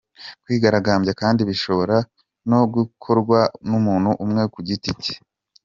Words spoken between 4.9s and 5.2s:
cye.